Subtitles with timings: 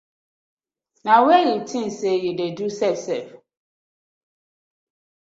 [1.05, 3.27] Na were yu tins sey yu dey do sef sef.